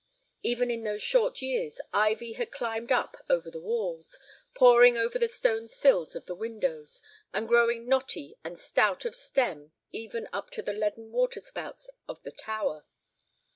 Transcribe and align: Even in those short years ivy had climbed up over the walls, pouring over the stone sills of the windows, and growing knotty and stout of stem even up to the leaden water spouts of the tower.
Even 0.41 0.71
in 0.71 0.81
those 0.81 1.03
short 1.03 1.43
years 1.43 1.79
ivy 1.93 2.33
had 2.33 2.49
climbed 2.49 2.91
up 2.91 3.17
over 3.29 3.51
the 3.51 3.59
walls, 3.61 4.17
pouring 4.55 4.97
over 4.97 5.19
the 5.19 5.27
stone 5.27 5.67
sills 5.67 6.15
of 6.15 6.25
the 6.25 6.33
windows, 6.33 7.01
and 7.31 7.47
growing 7.47 7.87
knotty 7.87 8.35
and 8.43 8.57
stout 8.57 9.05
of 9.05 9.15
stem 9.15 9.73
even 9.91 10.27
up 10.33 10.49
to 10.49 10.63
the 10.63 10.73
leaden 10.73 11.11
water 11.11 11.39
spouts 11.39 11.87
of 12.07 12.23
the 12.23 12.31
tower. 12.31 12.83